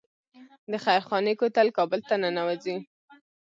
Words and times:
د 0.71 0.73
خیرخانې 0.85 1.33
کوتل 1.39 1.67
کابل 1.77 2.01
ته 2.09 2.15
ننوځي 2.23 2.77